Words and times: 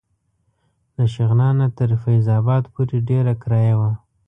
له 0.95 1.05
شغنان 1.13 1.53
نه 1.61 1.67
تر 1.77 1.89
فیض 2.03 2.25
اباد 2.39 2.63
پورې 2.73 2.97
ډېره 3.09 3.33
کرایه 3.41 3.75
وه. 3.79 3.91